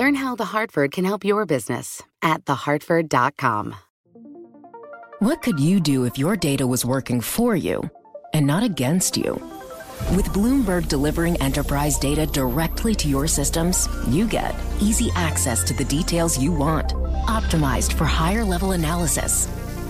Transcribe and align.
Learn 0.00 0.14
how 0.14 0.34
The 0.34 0.46
Hartford 0.46 0.92
can 0.92 1.04
help 1.04 1.26
your 1.26 1.44
business 1.44 2.02
at 2.22 2.46
thehartford.com. 2.46 3.74
What 5.18 5.42
could 5.42 5.60
you 5.60 5.78
do 5.78 6.04
if 6.06 6.16
your 6.16 6.36
data 6.36 6.66
was 6.66 6.86
working 6.86 7.20
for 7.20 7.54
you 7.54 7.82
and 8.32 8.46
not 8.46 8.62
against 8.62 9.18
you? 9.18 9.34
With 10.16 10.32
Bloomberg 10.32 10.88
delivering 10.88 11.36
enterprise 11.42 11.98
data 11.98 12.24
directly 12.24 12.94
to 12.94 13.08
your 13.08 13.26
systems, 13.26 13.90
you 14.08 14.26
get 14.26 14.54
easy 14.80 15.10
access 15.16 15.62
to 15.64 15.74
the 15.74 15.84
details 15.84 16.38
you 16.38 16.50
want, 16.50 16.94
optimized 17.28 17.92
for 17.92 18.06
higher 18.06 18.42
level 18.42 18.72
analysis, 18.72 19.48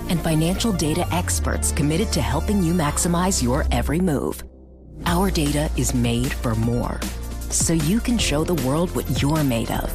and 0.09 0.21
financial 0.21 0.73
data 0.73 1.07
experts 1.15 1.71
committed 1.71 2.11
to 2.15 2.21
helping 2.21 2.65
you 2.65 2.73
maximize 2.73 3.41
your 3.45 3.65
every 3.71 4.01
move. 4.01 4.43
Our 5.07 5.31
data 5.31 5.71
is 5.77 5.95
made 5.95 6.33
for 6.33 6.57
more, 6.57 6.99
so 7.53 7.73
you 7.73 8.01
can 8.01 8.19
show 8.19 8.45
the 8.45 8.55
world 8.67 8.95
what 8.95 9.23
you're 9.23 9.45
made 9.45 9.71
of. 9.71 9.91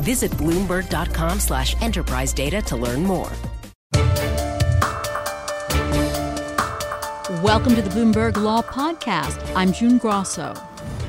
Visit 0.00 0.30
Bloomberg.com 0.32 1.40
slash 1.40 1.80
enterprise 1.82 2.32
data 2.32 2.62
to 2.62 2.76
learn 2.76 3.02
more. 3.02 3.30
Welcome 7.42 7.74
to 7.74 7.82
the 7.82 7.90
Bloomberg 7.90 8.36
Law 8.36 8.60
Podcast. 8.60 9.40
I'm 9.56 9.72
June 9.72 9.96
Grosso. 9.98 10.52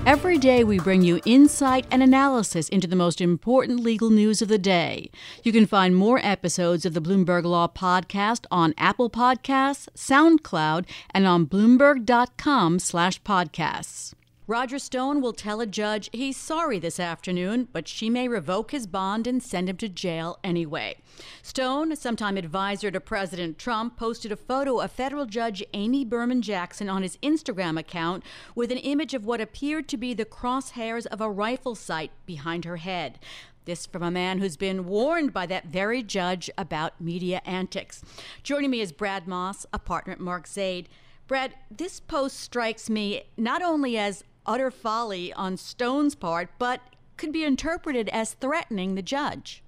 Every 0.06 0.38
day, 0.38 0.64
we 0.64 0.80
bring 0.80 1.02
you 1.04 1.20
insight 1.26 1.86
and 1.92 2.02
analysis 2.02 2.70
into 2.70 2.88
the 2.88 2.96
most 2.96 3.20
important 3.22 3.82
legal 3.82 4.10
news 4.10 4.42
of 4.42 4.48
the 4.48 4.58
day. 4.58 5.12
You 5.44 5.52
can 5.52 5.66
find 5.66 5.94
more 5.96 6.22
episodes 6.24 6.86
of 6.86 6.94
the 6.94 7.02
Bloomberg 7.02 7.44
Law 7.44 7.68
Podcast 7.68 8.46
on 8.50 8.74
Apple 8.78 9.10
Podcasts, 9.10 9.90
SoundCloud, 9.96 10.86
and 11.14 11.28
on 11.28 11.46
Bloomberg.com/podcasts. 11.46 14.14
Roger 14.52 14.80
Stone 14.80 15.22
will 15.22 15.32
tell 15.32 15.62
a 15.62 15.66
judge 15.66 16.10
he's 16.12 16.36
sorry 16.36 16.78
this 16.78 17.00
afternoon, 17.00 17.70
but 17.72 17.88
she 17.88 18.10
may 18.10 18.28
revoke 18.28 18.72
his 18.72 18.86
bond 18.86 19.26
and 19.26 19.42
send 19.42 19.70
him 19.70 19.78
to 19.78 19.88
jail 19.88 20.40
anyway. 20.44 20.98
Stone, 21.42 21.94
a 21.94 21.96
sometime 21.96 22.36
advisor 22.36 22.92
to 22.92 23.00
President 23.00 23.58
Trump, 23.58 23.96
posted 23.96 24.30
a 24.30 24.36
photo 24.36 24.82
of 24.82 24.92
federal 24.92 25.26
judge 25.26 25.64
Amy 25.74 26.04
Berman 26.04 26.42
Jackson 26.42 26.90
on 26.90 27.02
his 27.02 27.16
Instagram 27.24 27.80
account 27.80 28.26
with 28.54 28.74
an 28.74 28.78
image 28.80 29.14
of 29.14 29.26
what 29.26 29.40
appeared 29.40 29.88
to 29.88 29.96
be 29.96 30.14
the 30.14 30.26
crosshairs 30.26 31.06
of 31.06 31.22
a 31.22 31.32
rifle 31.32 31.74
sight 31.74 32.12
behind 32.26 32.66
her 32.66 32.76
head. 32.76 33.20
This 33.64 33.86
from 33.86 34.04
a 34.04 34.12
man 34.12 34.40
who's 34.40 34.58
been 34.58 34.86
warned 34.86 35.32
by 35.32 35.46
that 35.46 35.68
very 35.68 36.04
judge 36.04 36.50
about 36.58 37.00
media 37.00 37.42
antics. 37.46 38.04
Joining 38.44 38.72
me 38.72 38.82
is 38.82 38.92
Brad 38.92 39.30
Moss, 39.30 39.66
a 39.72 39.80
partner 39.80 40.12
at 40.12 40.20
Mark 40.20 40.46
Zaid. 40.46 40.90
Brad, 41.26 41.54
this 41.72 42.02
post 42.02 42.38
strikes 42.38 42.90
me 42.90 43.24
not 43.38 43.62
only 43.62 43.98
as 43.98 44.26
utter 44.46 44.72
folly 44.72 45.32
on 45.34 45.58
Stone's 45.58 46.16
part, 46.16 46.50
but 46.58 46.82
could 47.18 47.32
be 47.32 47.44
interpreted 47.44 48.10
as 48.10 48.34
threatening 48.34 48.96
the 48.96 49.02
judge. 49.02 49.64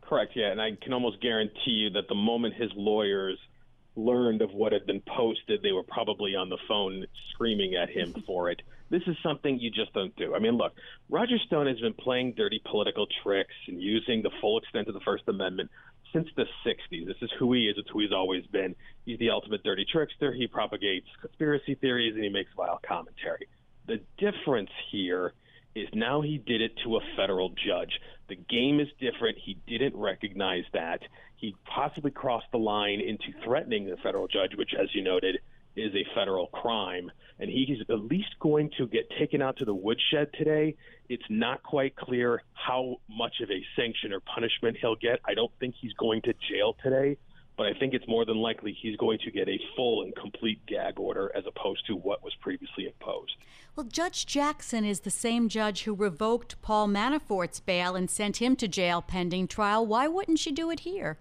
Correct, 0.00 0.32
yeah. 0.36 0.50
And 0.50 0.60
I 0.60 0.76
can 0.80 0.92
almost 0.92 1.20
guarantee 1.20 1.70
you 1.70 1.90
that 1.90 2.08
the 2.08 2.14
moment 2.14 2.54
his 2.54 2.70
lawyers 2.76 3.38
learned 3.96 4.42
of 4.42 4.52
what 4.52 4.72
had 4.72 4.86
been 4.86 5.00
posted, 5.00 5.62
they 5.62 5.72
were 5.72 5.82
probably 5.82 6.34
on 6.34 6.48
the 6.48 6.58
phone 6.68 7.04
screaming 7.30 7.74
at 7.74 7.90
him 7.90 8.14
for 8.26 8.50
it. 8.50 8.62
This 8.90 9.02
is 9.06 9.16
something 9.22 9.58
you 9.58 9.70
just 9.70 9.92
don't 9.94 10.14
do. 10.16 10.34
I 10.34 10.38
mean, 10.38 10.56
look, 10.58 10.72
Roger 11.08 11.38
Stone 11.46 11.66
has 11.66 11.80
been 11.80 11.94
playing 11.94 12.34
dirty 12.36 12.60
political 12.70 13.06
tricks 13.22 13.54
and 13.66 13.80
using 13.80 14.22
the 14.22 14.30
full 14.40 14.58
extent 14.58 14.88
of 14.88 14.94
the 14.94 15.00
First 15.00 15.24
Amendment 15.28 15.70
since 16.12 16.28
the 16.36 16.44
60s. 16.66 17.06
This 17.06 17.16
is 17.22 17.30
who 17.38 17.52
he 17.54 17.68
is. 17.68 17.76
It's 17.78 17.88
who 17.88 18.00
he's 18.00 18.12
always 18.12 18.46
been. 18.46 18.74
He's 19.06 19.18
the 19.18 19.30
ultimate 19.30 19.62
dirty 19.64 19.86
trickster. 19.90 20.32
He 20.32 20.46
propagates 20.46 21.06
conspiracy 21.20 21.74
theories 21.74 22.14
and 22.14 22.22
he 22.22 22.28
makes 22.28 22.50
vile 22.54 22.80
commentary. 22.86 23.48
The 23.86 24.00
difference 24.18 24.70
here 24.90 25.32
is 25.74 25.88
now 25.94 26.20
he 26.20 26.38
did 26.38 26.60
it 26.60 26.72
to 26.84 26.96
a 26.96 27.00
federal 27.16 27.50
judge. 27.50 27.92
The 28.28 28.36
game 28.36 28.80
is 28.80 28.88
different. 29.00 29.38
He 29.38 29.58
didn't 29.66 29.96
recognize 29.96 30.64
that. 30.72 31.00
He 31.36 31.56
possibly 31.64 32.10
crossed 32.10 32.46
the 32.52 32.58
line 32.58 33.00
into 33.00 33.32
threatening 33.44 33.86
the 33.86 33.96
federal 33.96 34.28
judge, 34.28 34.52
which, 34.56 34.74
as 34.80 34.94
you 34.94 35.02
noted, 35.02 35.38
is 35.74 35.92
a 35.94 36.06
federal 36.14 36.46
crime. 36.48 37.10
And 37.38 37.50
he's 37.50 37.80
at 37.88 37.98
least 37.98 38.38
going 38.38 38.70
to 38.78 38.86
get 38.86 39.10
taken 39.18 39.42
out 39.42 39.56
to 39.56 39.64
the 39.64 39.74
woodshed 39.74 40.28
today. 40.34 40.76
It's 41.08 41.24
not 41.28 41.62
quite 41.62 41.96
clear 41.96 42.42
how 42.52 43.00
much 43.08 43.40
of 43.42 43.50
a 43.50 43.64
sanction 43.74 44.12
or 44.12 44.20
punishment 44.20 44.76
he'll 44.80 44.96
get. 44.96 45.20
I 45.24 45.34
don't 45.34 45.52
think 45.58 45.74
he's 45.80 45.94
going 45.94 46.22
to 46.22 46.34
jail 46.48 46.76
today 46.82 47.16
but 47.56 47.66
I 47.66 47.78
think 47.78 47.94
it's 47.94 48.08
more 48.08 48.24
than 48.24 48.38
likely 48.38 48.76
he's 48.80 48.96
going 48.96 49.18
to 49.24 49.30
get 49.30 49.48
a 49.48 49.58
full 49.76 50.02
and 50.02 50.14
complete 50.16 50.64
gag 50.66 50.98
order 50.98 51.30
as 51.34 51.44
opposed 51.46 51.86
to 51.86 51.94
what 51.94 52.22
was 52.22 52.34
previously 52.40 52.61
Judge 53.92 54.24
Jackson 54.24 54.86
is 54.86 55.00
the 55.00 55.10
same 55.10 55.50
judge 55.50 55.82
who 55.82 55.94
revoked 55.94 56.60
Paul 56.62 56.88
Manafort's 56.88 57.60
bail 57.60 57.94
and 57.94 58.08
sent 58.08 58.38
him 58.38 58.56
to 58.56 58.66
jail 58.66 59.02
pending 59.02 59.48
trial. 59.48 59.86
Why 59.86 60.08
wouldn't 60.08 60.38
she 60.38 60.50
do 60.50 60.70
it 60.70 60.80
here? 60.80 61.18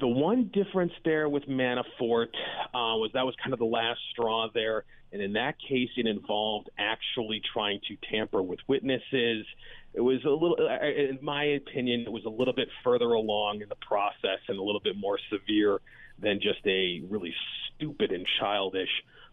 The 0.00 0.08
one 0.08 0.50
difference 0.54 0.94
there 1.04 1.28
with 1.28 1.42
Manafort 1.46 2.28
uh, 2.72 2.96
was 2.96 3.10
that 3.12 3.26
was 3.26 3.34
kind 3.42 3.52
of 3.52 3.58
the 3.58 3.66
last 3.66 4.00
straw 4.12 4.48
there. 4.54 4.84
And 5.12 5.20
in 5.20 5.34
that 5.34 5.56
case, 5.58 5.90
it 5.98 6.06
involved 6.06 6.70
actually 6.78 7.42
trying 7.52 7.80
to 7.88 7.96
tamper 8.10 8.42
with 8.42 8.60
witnesses. 8.66 9.44
It 9.92 10.00
was 10.00 10.24
a 10.24 10.30
little, 10.30 10.56
in 10.56 11.18
my 11.20 11.44
opinion, 11.44 12.04
it 12.06 12.12
was 12.12 12.24
a 12.24 12.30
little 12.30 12.54
bit 12.54 12.68
further 12.82 13.12
along 13.12 13.60
in 13.60 13.68
the 13.68 13.76
process 13.76 14.40
and 14.48 14.58
a 14.58 14.62
little 14.62 14.80
bit 14.80 14.96
more 14.96 15.18
severe 15.30 15.82
than 16.18 16.40
just 16.40 16.66
a 16.66 17.02
really 17.10 17.34
stupid 17.76 18.10
and 18.10 18.26
childish 18.40 18.88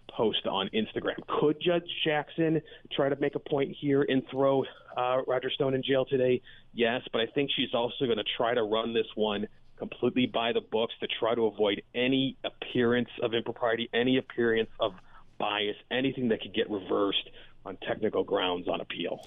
post 0.09 0.45
on 0.45 0.69
Instagram. 0.73 1.15
Could 1.39 1.57
Judge 1.61 1.87
Jackson 2.05 2.61
try 2.91 3.09
to 3.09 3.15
make 3.17 3.35
a 3.35 3.39
point 3.39 3.75
here 3.79 4.05
and 4.07 4.23
throw 4.29 4.63
uh, 4.97 5.21
Roger 5.27 5.49
Stone 5.49 5.73
in 5.73 5.83
jail 5.83 6.05
today? 6.05 6.41
Yes, 6.73 7.01
but 7.11 7.21
I 7.21 7.25
think 7.27 7.49
she's 7.55 7.73
also 7.73 8.05
going 8.05 8.17
to 8.17 8.23
try 8.37 8.53
to 8.53 8.63
run 8.63 8.93
this 8.93 9.07
one 9.15 9.47
completely 9.77 10.25
by 10.25 10.53
the 10.53 10.61
books 10.61 10.93
to 10.99 11.07
try 11.19 11.35
to 11.35 11.45
avoid 11.45 11.81
any 11.95 12.37
appearance 12.43 13.09
of 13.21 13.33
impropriety, 13.33 13.89
any 13.93 14.17
appearance 14.17 14.69
of 14.79 14.93
bias, 15.39 15.75
anything 15.91 16.29
that 16.29 16.41
could 16.41 16.53
get 16.53 16.69
reversed 16.69 17.29
on 17.65 17.77
technical 17.87 18.23
grounds 18.23 18.67
on 18.67 18.81
appeal. 18.81 19.19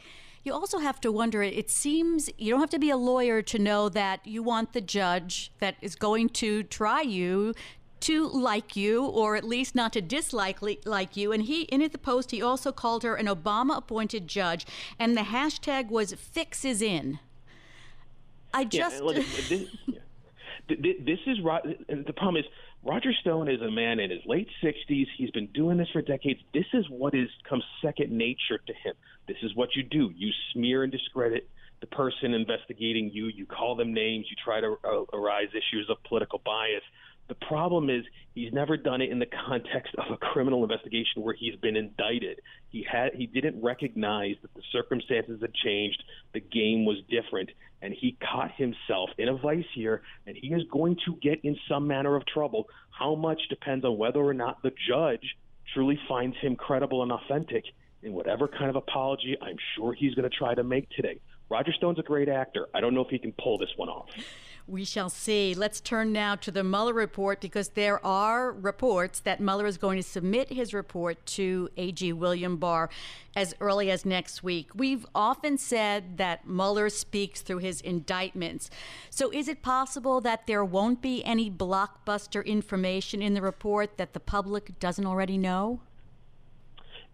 You 0.45 0.53
also 0.53 0.79
have 0.79 1.01
to 1.01 1.11
wonder 1.11 1.43
it 1.43 1.71
seems 1.71 2.31
you 2.39 2.53
don't 2.53 2.61
have 2.61 2.71
to 2.71 2.79
be 2.79 2.91
a 2.91 2.97
lawyer 2.97 3.43
to 3.43 3.59
know 3.59 3.89
that 3.89 4.25
you 4.25 4.45
want 4.45 4.75
the 4.75 4.81
judge 4.81 5.51
that 5.59 5.75
is 5.83 5.97
going 5.97 6.29
to 6.31 6.63
try 6.63 7.01
you 7.01 7.53
to 8.01 8.27
like 8.29 8.77
you 8.77 9.05
or 9.05 9.37
at 9.37 9.45
least 9.45 9.75
not 9.75 9.93
to 9.93 10.01
dislike 10.01 10.59
like 10.85 11.17
you 11.17 11.33
and 11.33 11.45
he 11.45 11.63
in 11.63 11.81
the 11.81 11.99
post 11.99 12.31
he 12.31 12.43
also 12.43 12.73
called 12.73 13.03
her 13.03 13.15
an 13.15 13.27
obama 13.27 13.77
appointed 13.77 14.29
judge 14.29 14.67
and 14.99 15.17
the 15.17 15.23
hashtag 15.23 15.89
was 15.89 16.13
fixes 16.15 16.83
in 16.83 17.19
i 18.53 18.65
just 18.65 19.03
yeah, 19.03 19.99
this, 20.69 20.79
this 21.05 21.19
is 21.27 21.39
the 21.89 22.13
problem 22.13 22.37
is 22.37 22.45
Roger 22.87 23.13
Stone 23.21 23.49
is 23.49 23.61
a 23.61 23.71
man 23.71 23.99
in 23.99 24.11
his 24.11 24.21
late 24.27 24.49
60s. 24.63 25.07
He's 25.17 25.31
been 25.33 25.49
doing 25.49 25.77
this 25.77 25.89
for 25.93 26.03
decades. 26.03 26.41
This 26.55 26.67
is 26.73 26.89
what 26.89 27.15
is 27.15 27.29
comes 27.49 27.65
second 27.83 28.13
nature 28.13 28.59
to 28.65 28.73
him. 28.73 28.95
This 29.27 29.39
is 29.43 29.57
what 29.57 29.75
you 29.75 29.83
do. 29.83 30.13
You 30.15 30.31
smear 30.53 30.85
and 30.85 30.93
discredit 30.93 31.49
the 31.81 31.89
person 31.89 32.33
investigating 32.33 33.11
you. 33.13 33.27
You 33.27 33.45
call 33.45 33.75
them 33.75 33.93
names. 33.93 34.27
You 34.31 34.37
try 34.43 34.61
to 34.61 34.77
uh, 34.85 35.17
arise 35.17 35.49
issues 35.51 35.89
of 35.91 35.97
political 36.05 36.41
bias. 36.45 36.83
The 37.29 37.35
problem 37.35 37.91
is 37.91 38.05
he's 38.35 38.53
never 38.53 38.77
done 38.77 39.01
it 39.01 39.11
in 39.11 39.19
the 39.19 39.27
context 39.27 39.95
of 39.97 40.13
a 40.13 40.17
criminal 40.17 40.63
investigation 40.63 41.23
where 41.23 41.35
he's 41.35 41.57
been 41.57 41.77
indicted. 41.77 42.41
He 42.71 42.87
had 42.89 43.15
he 43.15 43.27
didn't 43.27 43.61
recognize 43.61 44.37
that 44.43 44.55
the 44.55 44.63
circumstances 44.71 45.41
had 45.41 45.53
changed, 45.55 46.03
the 46.33 46.41
game 46.41 46.85
was 46.85 46.99
different, 47.09 47.51
and 47.83 47.93
he 47.93 48.17
caught 48.21 48.53
himself 48.53 49.11
in 49.19 49.29
a 49.29 49.37
vice 49.37 49.65
here, 49.75 50.03
and 50.27 50.37
he 50.37 50.49
is 50.49 50.63
going 50.71 50.97
to 51.05 51.17
get 51.17 51.41
in 51.45 51.57
some 51.69 51.89
manner 51.89 52.15
of 52.15 52.25
trouble. 52.27 52.69
How 52.91 53.15
much 53.15 53.41
depends 53.49 53.85
on 53.85 53.99
whether 53.99 54.21
or 54.21 54.35
not 54.35 54.63
the 54.63 54.73
judge 54.89 55.37
truly 55.75 55.99
finds 56.09 56.37
him 56.39 56.55
credible 56.55 57.03
and 57.03 57.11
authentic 57.11 57.65
in 58.03 58.13
whatever 58.13 58.47
kind 58.47 58.71
of 58.71 58.77
apology 58.77 59.37
I'm 59.43 59.57
sure 59.75 59.93
he's 59.93 60.15
going 60.15 60.29
to 60.31 60.37
try 60.37 60.55
to 60.55 60.63
make 60.63 60.89
today. 60.91 61.21
Roger 61.49 61.73
Stone's 61.73 61.99
a 61.99 62.03
great 62.03 62.29
actor. 62.29 62.67
I 62.75 62.81
don't 62.81 62.95
know 62.95 63.03
if 63.03 63.09
he 63.09 63.19
can 63.19 63.33
pull 63.33 63.59
this 63.59 63.71
one 63.77 63.89
off. 63.89 64.09
We 64.69 64.85
shall 64.85 65.11
see. 65.11 65.55
Let's 65.55 65.81
turn 65.81 66.13
now 66.13 66.35
to 66.35 66.51
the 66.51 66.65
Mueller 66.65 66.93
report 66.93 67.41
because 67.41 67.69
there 67.69 68.05
are 68.05 68.51
reports 68.51 69.21
that 69.21 69.39
Mueller 69.39 69.67
is 69.67 69.79
going 69.79 69.97
to 69.97 70.03
submit 70.03 70.53
his 70.53 70.75
report 70.75 71.25
to 71.27 71.69
AG 71.77 72.13
William 72.15 72.57
Barr 72.57 72.91
as 73.37 73.55
early 73.61 73.93
as 73.93 74.05
next 74.05 74.43
week. 74.43 74.71
We've 74.75 75.07
often 75.15 75.57
said 75.57 76.19
that 76.19 76.49
Mueller 76.49 76.89
speaks 76.89 77.43
through 77.43 77.59
his 77.59 77.81
indictments. 77.81 78.69
So 79.09 79.31
is 79.31 79.47
it 79.47 79.63
possible 79.63 80.21
that 80.23 80.49
there 80.49 80.65
won't 80.65 81.01
be 81.01 81.25
any 81.25 81.49
blockbuster 81.49 82.45
information 82.45 83.23
in 83.23 83.35
the 83.35 83.43
report 83.43 83.99
that 83.99 84.15
the 84.15 84.21
public 84.21 84.81
doesn't 84.81 85.07
already 85.07 85.39
know? 85.39 85.81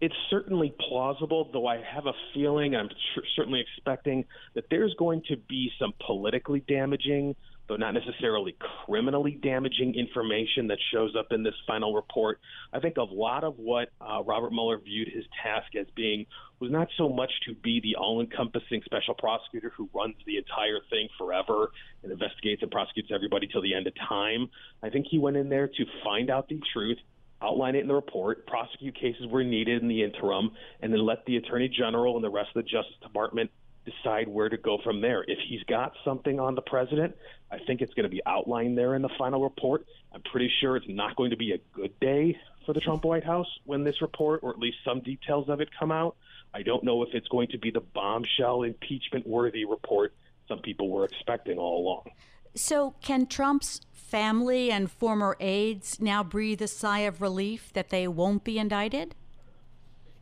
It's 0.01 0.15
certainly 0.29 0.73
plausible, 0.89 1.49
though 1.51 1.67
I 1.67 1.77
have 1.77 2.05
a 2.05 2.13
feeling, 2.33 2.75
I'm 2.75 2.89
tr- 2.89 3.25
certainly 3.35 3.61
expecting 3.61 4.25
that 4.55 4.65
there's 4.69 4.93
going 4.95 5.23
to 5.29 5.37
be 5.37 5.71
some 5.79 5.93
politically 6.05 6.61
damaging, 6.67 7.35
though 7.67 7.77
not 7.77 7.93
necessarily 7.93 8.55
criminally 8.85 9.39
damaging 9.41 9.95
information 9.95 10.67
that 10.67 10.77
shows 10.93 11.15
up 11.17 11.27
in 11.31 11.43
this 11.43 11.53
final 11.65 11.93
report. 11.93 12.39
I 12.73 12.79
think 12.79 12.97
a 12.97 13.03
lot 13.03 13.43
of 13.43 13.57
what 13.57 13.89
uh, 14.01 14.21
Robert 14.23 14.51
Mueller 14.51 14.79
viewed 14.79 15.07
his 15.07 15.25
task 15.41 15.75
as 15.79 15.87
being 15.95 16.25
was 16.59 16.71
not 16.71 16.87
so 16.97 17.09
much 17.09 17.31
to 17.47 17.53
be 17.55 17.79
the 17.81 17.95
all 17.95 18.21
encompassing 18.21 18.81
special 18.85 19.13
prosecutor 19.13 19.71
who 19.75 19.89
runs 19.93 20.15
the 20.25 20.37
entire 20.37 20.79
thing 20.89 21.07
forever 21.17 21.71
and 22.03 22.11
investigates 22.11 22.61
and 22.61 22.71
prosecutes 22.71 23.09
everybody 23.13 23.47
till 23.47 23.61
the 23.61 23.73
end 23.73 23.87
of 23.87 23.93
time. 24.07 24.49
I 24.81 24.89
think 24.89 25.07
he 25.09 25.19
went 25.19 25.37
in 25.37 25.49
there 25.49 25.67
to 25.67 25.85
find 26.03 26.29
out 26.29 26.49
the 26.49 26.61
truth 26.73 26.97
outline 27.43 27.75
it 27.75 27.79
in 27.79 27.87
the 27.87 27.93
report, 27.93 28.47
prosecute 28.47 28.95
cases 28.95 29.27
where 29.27 29.43
needed 29.43 29.81
in 29.81 29.87
the 29.87 30.03
interim, 30.03 30.51
and 30.81 30.93
then 30.93 31.05
let 31.05 31.25
the 31.25 31.37
Attorney 31.37 31.69
General 31.69 32.15
and 32.15 32.23
the 32.23 32.29
rest 32.29 32.49
of 32.55 32.63
the 32.63 32.69
Justice 32.69 32.95
Department 33.01 33.51
decide 33.85 34.27
where 34.27 34.47
to 34.47 34.57
go 34.57 34.77
from 34.83 35.01
there. 35.01 35.23
If 35.23 35.39
he's 35.47 35.63
got 35.63 35.93
something 36.05 36.39
on 36.39 36.55
the 36.55 36.61
president, 36.61 37.15
I 37.51 37.57
think 37.59 37.81
it's 37.81 37.93
going 37.93 38.03
to 38.03 38.09
be 38.09 38.21
outlined 38.25 38.77
there 38.77 38.95
in 38.95 39.01
the 39.01 39.09
final 39.17 39.43
report. 39.43 39.85
I'm 40.13 40.21
pretty 40.21 40.49
sure 40.61 40.77
it's 40.77 40.87
not 40.87 41.15
going 41.17 41.31
to 41.31 41.37
be 41.37 41.51
a 41.51 41.57
good 41.73 41.99
day 41.99 42.37
for 42.65 42.73
the 42.73 42.79
Trump 42.79 43.03
White 43.03 43.25
House 43.25 43.47
when 43.65 43.83
this 43.83 44.01
report, 44.01 44.39
or 44.41 44.51
at 44.51 44.59
least 44.59 44.77
some 44.85 45.01
details 45.01 45.49
of 45.49 45.59
it, 45.59 45.69
come 45.77 45.91
out. 45.91 46.15
I 46.53 46.63
don't 46.63 46.83
know 46.83 47.03
if 47.03 47.09
it's 47.13 47.27
going 47.27 47.49
to 47.49 47.57
be 47.57 47.71
the 47.71 47.81
bombshell 47.81 48.63
impeachment 48.63 49.27
worthy 49.27 49.65
report 49.65 50.13
some 50.47 50.59
people 50.59 50.89
were 50.89 51.05
expecting 51.05 51.57
all 51.57 51.81
along. 51.81 52.03
So, 52.55 52.95
can 53.01 53.25
Trump's 53.25 53.81
family 54.13 54.69
and 54.69 54.91
former 54.91 55.35
aides 55.39 55.99
now 55.99 56.23
breathe 56.23 56.61
a 56.61 56.67
sigh 56.67 56.99
of 56.99 57.19
relief 57.19 57.73
that 57.73 57.89
they 57.89 58.07
won't 58.07 58.43
be 58.43 58.59
indicted? 58.59 59.15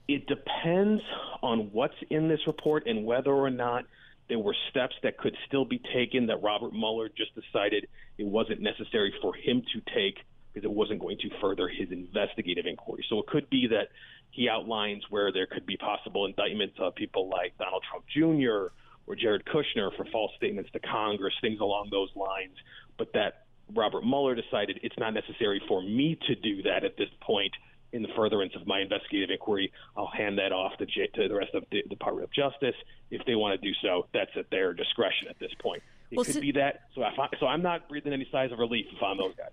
It 0.07 0.25
depends 0.27 1.01
on 1.43 1.69
what's 1.73 2.01
in 2.09 2.29
this 2.29 2.39
report 2.47 2.87
and 2.87 3.03
whether 3.03 3.33
or 3.33 3.49
not 3.49 3.83
there 4.29 4.39
were 4.39 4.55
steps 4.69 4.95
that 5.03 5.17
could 5.17 5.35
still 5.45 5.65
be 5.65 5.81
taken 5.93 6.27
that 6.27 6.41
Robert 6.41 6.71
Mueller 6.71 7.09
just 7.09 7.31
decided 7.35 7.85
it 8.17 8.25
wasn't 8.25 8.61
necessary 8.61 9.13
for 9.21 9.33
him 9.33 9.61
to 9.73 9.81
take 9.93 10.19
because 10.53 10.63
it 10.63 10.71
wasn't 10.71 11.01
going 11.01 11.17
to 11.17 11.29
further 11.41 11.67
his 11.67 11.91
investigative 11.91 12.65
inquiry. 12.65 13.03
So 13.09 13.19
it 13.19 13.27
could 13.27 13.49
be 13.49 13.67
that 13.71 13.89
he 14.29 14.47
outlines 14.47 15.03
where 15.09 15.33
there 15.33 15.47
could 15.47 15.65
be 15.65 15.75
possible 15.75 16.25
indictments 16.25 16.77
of 16.79 16.95
people 16.95 17.27
like 17.27 17.57
Donald 17.57 17.83
Trump 17.89 18.05
Jr. 18.07 18.71
or 19.05 19.15
Jared 19.17 19.43
Kushner 19.43 19.93
for 19.97 20.05
false 20.13 20.31
statements 20.37 20.71
to 20.71 20.79
Congress, 20.79 21.33
things 21.41 21.59
along 21.59 21.89
those 21.91 22.09
lines, 22.15 22.55
but 22.97 23.11
that 23.15 23.47
Robert 23.73 24.05
Mueller 24.05 24.35
decided 24.35 24.79
it's 24.83 24.97
not 24.97 25.13
necessary 25.13 25.61
for 25.67 25.81
me 25.81 26.17
to 26.27 26.35
do 26.35 26.61
that 26.63 26.83
at 26.83 26.97
this 26.97 27.09
point 27.21 27.53
in 27.93 28.01
the 28.01 28.07
furtherance 28.15 28.53
of 28.55 28.65
my 28.65 28.79
investigative 28.79 29.29
inquiry. 29.29 29.71
I'll 29.97 30.07
hand 30.07 30.37
that 30.37 30.51
off 30.51 30.77
to, 30.77 30.85
J- 30.85 31.07
to 31.15 31.27
the 31.27 31.35
rest 31.35 31.53
of 31.53 31.65
the 31.71 31.83
Department 31.89 32.23
of 32.23 32.33
Justice. 32.33 32.75
If 33.09 33.25
they 33.25 33.35
want 33.35 33.59
to 33.59 33.67
do 33.67 33.73
so, 33.81 34.07
that's 34.13 34.31
at 34.37 34.49
their 34.49 34.73
discretion 34.73 35.27
at 35.29 35.39
this 35.39 35.51
point. 35.61 35.83
It 36.09 36.17
well, 36.17 36.25
could 36.25 36.35
so, 36.35 36.41
be 36.41 36.51
that. 36.53 36.83
So, 36.95 37.03
I, 37.03 37.11
so 37.39 37.47
I'm 37.47 37.61
not 37.61 37.89
breathing 37.89 38.13
any 38.13 38.27
sighs 38.31 38.51
of 38.51 38.59
relief 38.59 38.85
if 38.95 39.01
I'm 39.01 39.17
those 39.17 39.35
guys. 39.35 39.51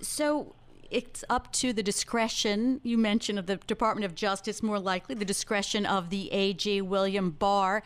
So 0.00 0.54
it's 0.90 1.24
up 1.28 1.52
to 1.52 1.72
the 1.72 1.82
discretion 1.82 2.80
you 2.82 2.98
mentioned 2.98 3.38
of 3.38 3.46
the 3.46 3.56
Department 3.56 4.04
of 4.04 4.14
Justice, 4.14 4.62
more 4.62 4.78
likely 4.78 5.14
the 5.14 5.24
discretion 5.24 5.86
of 5.86 6.10
the 6.10 6.30
AG 6.32 6.82
William 6.82 7.30
Barr. 7.30 7.82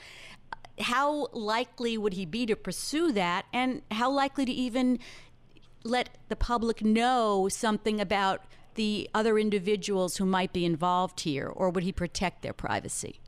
How 0.81 1.29
likely 1.33 1.99
would 1.99 2.13
he 2.13 2.25
be 2.25 2.47
to 2.47 2.55
pursue 2.55 3.11
that, 3.13 3.47
and 3.53 3.83
how 3.91 4.11
likely 4.11 4.45
to 4.45 4.53
even 4.53 5.01
let 5.85 6.11
the 6.29 6.37
public 6.37 6.85
know 6.85 7.49
something 7.49 8.01
about 8.01 8.43
the 8.75 9.09
other 9.13 9.39
individuals 9.39 10.19
who 10.19 10.25
might 10.25 10.53
be 10.53 10.65
involved 10.65 11.21
here, 11.21 11.49
or 11.49 11.71
would 11.71 11.83
he 11.83 11.93
protect 11.93 12.43
their 12.43 12.53
privacy? 12.53 13.21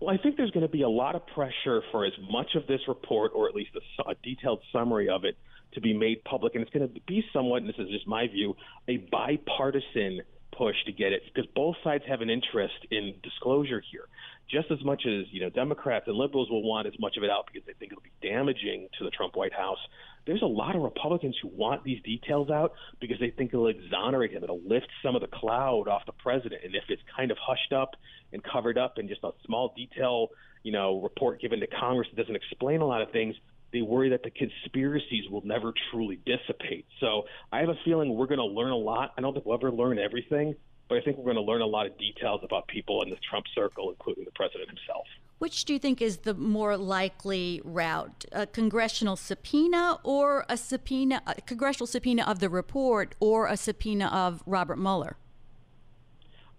Well, 0.00 0.12
I 0.12 0.18
think 0.18 0.36
there's 0.36 0.50
going 0.50 0.66
to 0.66 0.72
be 0.72 0.82
a 0.82 0.88
lot 0.88 1.14
of 1.14 1.26
pressure 1.28 1.82
for 1.90 2.04
as 2.04 2.12
much 2.30 2.56
of 2.56 2.66
this 2.66 2.80
report, 2.88 3.32
or 3.34 3.48
at 3.48 3.54
least 3.54 3.70
a, 3.76 4.10
a 4.10 4.14
detailed 4.22 4.60
summary 4.72 5.08
of 5.08 5.24
it, 5.24 5.36
to 5.72 5.80
be 5.80 5.94
made 5.94 6.22
public. 6.24 6.54
And 6.54 6.62
it's 6.62 6.72
going 6.72 6.88
to 6.88 7.00
be 7.06 7.24
somewhat, 7.32 7.62
and 7.62 7.68
this 7.68 7.78
is 7.78 7.88
just 7.88 8.06
my 8.06 8.26
view, 8.26 8.56
a 8.88 8.96
bipartisan 8.96 10.20
push 10.56 10.76
to 10.86 10.92
get 10.92 11.12
it 11.12 11.22
because 11.26 11.48
both 11.54 11.76
sides 11.82 12.04
have 12.08 12.20
an 12.20 12.30
interest 12.30 12.74
in 12.90 13.14
disclosure 13.22 13.82
here. 13.90 14.08
Just 14.50 14.70
as 14.70 14.84
much 14.84 15.04
as 15.06 15.24
you 15.30 15.40
know, 15.40 15.50
Democrats 15.50 16.06
and 16.06 16.16
liberals 16.16 16.50
will 16.50 16.62
want 16.62 16.86
as 16.86 16.94
much 16.98 17.16
of 17.16 17.24
it 17.24 17.30
out 17.30 17.46
because 17.46 17.66
they 17.66 17.72
think 17.72 17.92
it'll 17.92 18.02
be 18.02 18.12
damaging 18.22 18.88
to 18.98 19.04
the 19.04 19.10
Trump 19.10 19.36
White 19.36 19.54
House 19.54 19.78
there's 20.26 20.42
a 20.42 20.46
lot 20.46 20.74
of 20.74 20.82
Republicans 20.82 21.36
who 21.40 21.48
want 21.48 21.84
these 21.84 22.02
details 22.02 22.50
out 22.50 22.72
because 23.00 23.18
they 23.20 23.30
think 23.30 23.52
it'll 23.52 23.68
exonerate 23.68 24.32
him. 24.32 24.42
It'll 24.42 24.60
lift 24.66 24.88
some 25.02 25.14
of 25.14 25.20
the 25.20 25.28
cloud 25.28 25.88
off 25.88 26.06
the 26.06 26.12
president. 26.12 26.62
And 26.64 26.74
if 26.74 26.84
it's 26.88 27.02
kind 27.14 27.30
of 27.30 27.36
hushed 27.40 27.72
up 27.72 27.90
and 28.32 28.42
covered 28.42 28.78
up 28.78 28.98
in 28.98 29.08
just 29.08 29.22
a 29.22 29.30
small 29.44 29.74
detail, 29.76 30.28
you 30.62 30.72
know, 30.72 31.00
report 31.00 31.40
given 31.40 31.60
to 31.60 31.66
Congress 31.66 32.08
that 32.10 32.20
doesn't 32.20 32.36
explain 32.36 32.80
a 32.80 32.86
lot 32.86 33.02
of 33.02 33.10
things, 33.10 33.34
they 33.74 33.82
worry 33.82 34.08
that 34.10 34.22
the 34.22 34.30
conspiracies 34.30 35.28
will 35.28 35.44
never 35.44 35.74
truly 35.90 36.20
dissipate. 36.24 36.86
So 37.00 37.24
I 37.52 37.58
have 37.58 37.68
a 37.68 37.78
feeling 37.84 38.14
we're 38.14 38.28
going 38.28 38.38
to 38.38 38.44
learn 38.44 38.70
a 38.70 38.76
lot. 38.76 39.12
I 39.18 39.20
don't 39.20 39.34
think 39.34 39.44
we'll 39.44 39.58
ever 39.58 39.72
learn 39.72 39.98
everything, 39.98 40.54
but 40.88 40.96
I 40.96 41.00
think 41.00 41.18
we're 41.18 41.24
going 41.24 41.44
to 41.44 41.52
learn 41.52 41.60
a 41.60 41.66
lot 41.66 41.86
of 41.86 41.98
details 41.98 42.42
about 42.44 42.68
people 42.68 43.02
in 43.02 43.10
the 43.10 43.16
Trump 43.28 43.46
circle, 43.52 43.90
including 43.90 44.24
the 44.24 44.30
president 44.30 44.68
himself. 44.68 45.06
Which 45.38 45.64
do 45.64 45.72
you 45.72 45.80
think 45.80 46.00
is 46.00 46.18
the 46.18 46.34
more 46.34 46.76
likely 46.76 47.60
route? 47.64 48.24
A 48.30 48.46
congressional 48.46 49.16
subpoena 49.16 49.98
or 50.04 50.46
a 50.48 50.56
subpoena, 50.56 51.20
a 51.26 51.40
congressional 51.42 51.88
subpoena 51.88 52.22
of 52.22 52.38
the 52.38 52.48
report 52.48 53.16
or 53.18 53.48
a 53.48 53.56
subpoena 53.56 54.06
of 54.06 54.40
Robert 54.46 54.78
Mueller? 54.78 55.16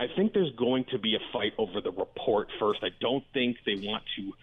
I 0.02 0.08
think 0.14 0.34
there's 0.34 0.54
going 0.58 0.84
to 0.92 1.00
be 1.00 1.16
a 1.16 1.20
fight 1.32 1.54
over 1.58 1.80
the 1.80 1.92
report 1.92 2.50
first. 2.60 2.82
I 2.84 2.90
don't 3.00 3.24
think 3.34 3.56
they 3.66 3.76
want 3.76 4.04
to 4.18 4.34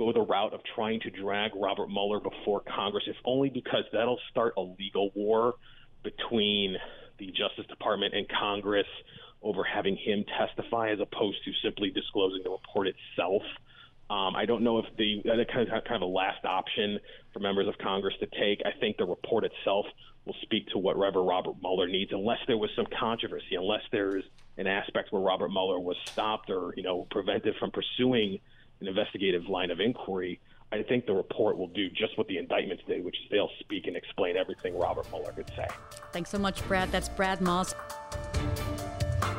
go 0.00 0.12
the 0.12 0.20
route 0.20 0.54
of 0.54 0.60
trying 0.74 0.98
to 1.00 1.10
drag 1.10 1.50
Robert 1.54 1.88
Mueller 1.88 2.20
before 2.20 2.60
Congress, 2.60 3.04
if 3.06 3.16
only 3.24 3.50
because 3.50 3.84
that'll 3.92 4.18
start 4.30 4.54
a 4.56 4.62
legal 4.62 5.10
war 5.14 5.54
between 6.02 6.76
the 7.18 7.26
Justice 7.26 7.66
Department 7.68 8.14
and 8.14 8.26
Congress 8.28 8.86
over 9.42 9.62
having 9.62 9.96
him 9.96 10.24
testify 10.38 10.90
as 10.90 11.00
opposed 11.00 11.44
to 11.44 11.52
simply 11.62 11.90
disclosing 11.90 12.40
the 12.42 12.50
report 12.50 12.88
itself. 12.88 13.42
Um, 14.08 14.34
I 14.34 14.46
don't 14.46 14.62
know 14.62 14.78
if 14.78 14.86
the 14.96 15.20
that 15.24 15.46
kind 15.52 15.68
of, 15.68 15.84
kind 15.84 15.96
of 15.96 16.02
a 16.02 16.12
last 16.12 16.44
option 16.44 16.98
for 17.32 17.40
members 17.40 17.68
of 17.68 17.76
Congress 17.78 18.14
to 18.20 18.26
take. 18.26 18.62
I 18.64 18.72
think 18.80 18.96
the 18.96 19.04
report 19.04 19.44
itself 19.44 19.84
will 20.24 20.36
speak 20.42 20.66
to 20.68 20.78
whatever 20.78 21.22
Robert 21.22 21.56
Mueller 21.62 21.88
needs, 21.88 22.10
unless 22.12 22.38
there 22.46 22.56
was 22.56 22.70
some 22.74 22.86
controversy, 22.98 23.54
unless 23.54 23.82
there's 23.92 24.24
an 24.56 24.66
aspect 24.66 25.12
where 25.12 25.22
Robert 25.22 25.50
Mueller 25.50 25.78
was 25.78 25.96
stopped 26.06 26.50
or 26.50 26.72
you 26.76 26.82
know 26.82 27.06
prevented 27.10 27.54
from 27.56 27.70
pursuing 27.70 28.40
an 28.80 28.88
investigative 28.88 29.46
line 29.48 29.70
of 29.70 29.80
inquiry. 29.80 30.40
I 30.72 30.82
think 30.82 31.06
the 31.06 31.12
report 31.12 31.58
will 31.58 31.68
do 31.68 31.88
just 31.90 32.16
what 32.16 32.28
the 32.28 32.38
indictments 32.38 32.84
did, 32.86 33.04
which 33.04 33.16
is 33.16 33.22
they'll 33.30 33.50
speak 33.58 33.86
and 33.86 33.96
explain 33.96 34.36
everything 34.36 34.78
Robert 34.78 35.10
Mueller 35.10 35.32
could 35.32 35.50
say. 35.56 35.66
Thanks 36.12 36.30
so 36.30 36.38
much, 36.38 36.66
Brad. 36.68 36.92
That's 36.92 37.08
Brad 37.08 37.40
Moss. 37.40 37.74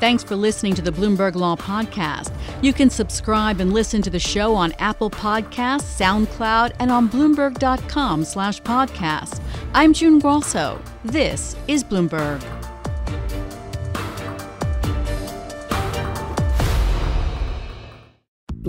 Thanks 0.01 0.24
for 0.24 0.36
listening 0.36 0.74
to 0.75 0.81
the 0.81 0.91
Bloomberg 0.91 1.36
Law 1.36 1.55
Podcast. 1.55 2.33
You 2.62 2.74
can 2.74 2.89
subscribe 2.89 3.60
and 3.60 3.71
listen 3.71 4.01
to 4.01 4.10
the 4.10 4.19
show 4.19 4.55
on 4.55 4.74
Apple 4.74 5.12
Podcasts, 5.12 6.00
SoundCloud, 6.00 6.74
and 6.79 6.91
on 6.91 7.07
Bloomberg.com 7.07 8.24
slash 8.25 8.62
podcast. 8.63 9.41
I'm 9.74 9.93
June 9.93 10.19
Grosso. 10.19 10.81
This 11.05 11.55
is 11.67 11.83
Bloomberg. 11.83 12.60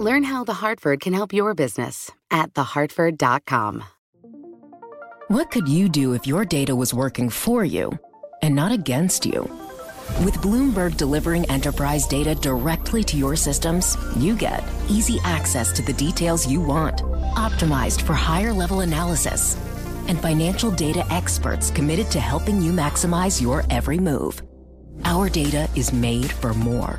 Learn 0.00 0.22
how 0.22 0.44
The 0.44 0.54
Hartford 0.54 1.00
can 1.00 1.12
help 1.12 1.30
your 1.30 1.52
business 1.52 2.10
at 2.30 2.54
thehartford.com. 2.54 3.84
What 5.28 5.50
could 5.50 5.68
you 5.68 5.90
do 5.90 6.14
if 6.14 6.26
your 6.26 6.46
data 6.46 6.74
was 6.74 6.94
working 6.94 7.28
for 7.28 7.66
you 7.66 7.90
and 8.40 8.54
not 8.54 8.72
against 8.72 9.26
you? 9.26 9.42
With 10.24 10.36
Bloomberg 10.36 10.96
delivering 10.96 11.44
enterprise 11.50 12.06
data 12.06 12.34
directly 12.34 13.04
to 13.04 13.18
your 13.18 13.36
systems, 13.36 13.98
you 14.16 14.34
get 14.34 14.64
easy 14.88 15.18
access 15.22 15.70
to 15.74 15.82
the 15.82 15.92
details 15.92 16.50
you 16.50 16.62
want, 16.62 17.02
optimized 17.36 18.00
for 18.00 18.14
higher 18.14 18.54
level 18.54 18.80
analysis, 18.80 19.54
and 20.08 20.18
financial 20.18 20.70
data 20.70 21.04
experts 21.12 21.70
committed 21.70 22.10
to 22.12 22.20
helping 22.20 22.62
you 22.62 22.72
maximize 22.72 23.38
your 23.38 23.64
every 23.68 23.98
move. 23.98 24.42
Our 25.04 25.28
data 25.28 25.68
is 25.76 25.92
made 25.92 26.32
for 26.32 26.54
more, 26.54 26.98